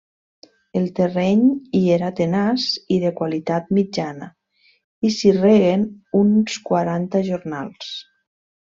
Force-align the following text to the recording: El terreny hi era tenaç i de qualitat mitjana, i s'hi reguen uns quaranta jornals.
El 0.79 0.85
terreny 0.99 1.43
hi 1.79 1.81
era 1.97 2.09
tenaç 2.21 2.65
i 2.97 2.97
de 3.05 3.13
qualitat 3.21 3.71
mitjana, 3.81 4.33
i 5.11 5.15
s'hi 5.19 5.37
reguen 5.39 5.87
uns 6.25 6.61
quaranta 6.73 7.27
jornals. 7.33 7.97